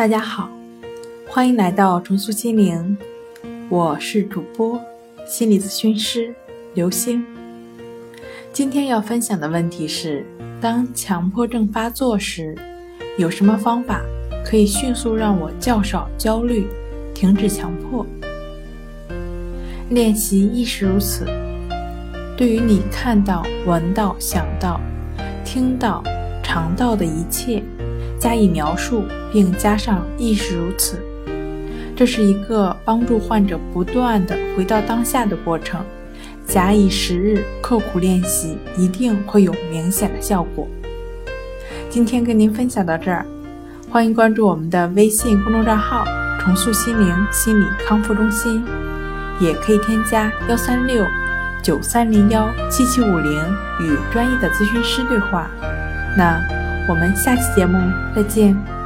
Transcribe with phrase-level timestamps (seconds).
[0.00, 0.48] 大家好，
[1.28, 2.96] 欢迎来到重塑心灵，
[3.68, 4.80] 我是主播
[5.26, 6.34] 心理咨询师
[6.72, 7.22] 刘星。
[8.50, 10.24] 今天要分享的问题是：
[10.58, 12.56] 当强迫症发作时，
[13.18, 14.00] 有什么方法
[14.42, 16.66] 可以迅速让我较少焦虑，
[17.14, 18.06] 停止强迫？
[19.90, 21.26] 练习亦是如此。
[22.38, 24.80] 对于你看到、闻到、想到、
[25.44, 26.02] 听到、
[26.42, 27.62] 尝到的一切。
[28.20, 31.00] 加以描述，并加上“亦是如此”，
[31.96, 35.82] 这是一个帮助患者不断的回到当下的过程。
[36.46, 40.68] 假以时日，刻苦练习，一定会有明显的效果。
[41.88, 43.24] 今天跟您分享到这儿，
[43.88, 46.04] 欢迎关注我们的微信公众账号
[46.38, 48.62] “重塑心灵心理康复中心”，
[49.40, 51.06] 也可以添加幺三六
[51.62, 53.32] 九三零幺七七五零
[53.80, 55.50] 与专业的咨询师对话。
[56.18, 56.59] 那。
[56.90, 57.78] 我们下期节目
[58.12, 58.79] 再见。